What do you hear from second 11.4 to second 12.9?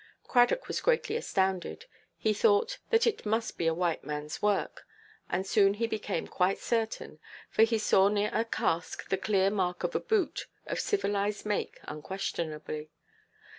make, unquestionably.